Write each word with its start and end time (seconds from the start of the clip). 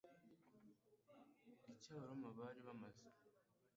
icya 1.73 1.91
abaroma 1.95 2.27
bari 2.37 2.61
bamaze 2.67 3.05